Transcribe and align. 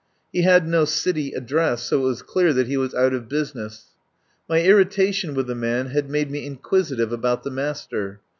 He 0.33 0.41
had 0.41 0.67
no 0.67 0.85
city 0.85 1.33
address, 1.33 1.83
so 1.83 1.99
it 1.99 2.03
was 2.05 2.23
clear 2.23 2.53
that 2.53 2.65
he 2.65 2.75
was 2.75 2.95
out 2.95 3.13
of 3.13 3.29
business. 3.29 3.89
My 4.49 4.59
irritation 4.63 5.35
with 5.35 5.45
the 5.45 5.53
man 5.53 5.89
had 5.91 6.09
made 6.09 6.31
me 6.31 6.43
inquisitive 6.43 7.11
about 7.11 7.43
the 7.43 7.51
master. 7.51 8.19